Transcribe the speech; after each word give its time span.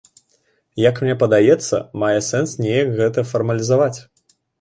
Як 0.83 1.01
мне 1.03 1.15
падаецца, 1.23 1.81
мае 2.03 2.19
сэнс 2.29 2.55
неяк 2.67 2.89
гэта 3.01 3.25
фармалізаваць. 3.33 3.99